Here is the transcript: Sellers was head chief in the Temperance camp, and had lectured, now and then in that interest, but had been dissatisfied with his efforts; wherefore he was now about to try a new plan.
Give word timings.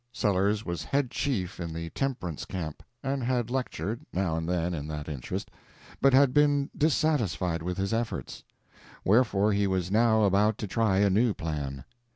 Sellers 0.11 0.65
was 0.65 0.83
head 0.85 1.11
chief 1.11 1.59
in 1.59 1.73
the 1.75 1.91
Temperance 1.91 2.43
camp, 2.45 2.81
and 3.03 3.21
had 3.23 3.51
lectured, 3.51 4.03
now 4.11 4.35
and 4.35 4.49
then 4.49 4.73
in 4.73 4.87
that 4.87 5.07
interest, 5.07 5.51
but 6.01 6.11
had 6.11 6.33
been 6.33 6.71
dissatisfied 6.75 7.61
with 7.61 7.77
his 7.77 7.93
efforts; 7.93 8.43
wherefore 9.05 9.53
he 9.53 9.67
was 9.67 9.91
now 9.91 10.23
about 10.23 10.57
to 10.57 10.65
try 10.65 10.97
a 10.97 11.09
new 11.11 11.35
plan. 11.35 11.83